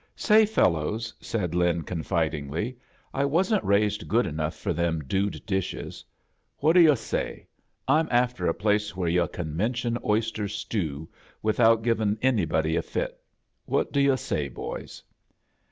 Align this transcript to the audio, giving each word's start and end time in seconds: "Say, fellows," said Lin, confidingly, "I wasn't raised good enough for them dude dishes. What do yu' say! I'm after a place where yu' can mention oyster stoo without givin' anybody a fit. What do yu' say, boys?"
"Say, 0.15 0.47
fellows," 0.47 1.13
said 1.21 1.53
Lin, 1.53 1.83
confidingly, 1.83 2.75
"I 3.13 3.23
wasn't 3.23 3.63
raised 3.63 4.07
good 4.07 4.25
enough 4.25 4.55
for 4.55 4.73
them 4.73 5.01
dude 5.03 5.45
dishes. 5.45 6.03
What 6.57 6.73
do 6.73 6.79
yu' 6.81 6.95
say! 6.95 7.45
I'm 7.87 8.07
after 8.09 8.47
a 8.47 8.53
place 8.55 8.95
where 8.97 9.07
yu' 9.09 9.27
can 9.27 9.55
mention 9.55 9.99
oyster 10.03 10.47
stoo 10.47 11.07
without 11.43 11.83
givin' 11.83 12.17
anybody 12.23 12.75
a 12.75 12.81
fit. 12.81 13.21
What 13.67 13.91
do 13.91 14.01
yu' 14.01 14.17
say, 14.17 14.47
boys?" 14.49 15.03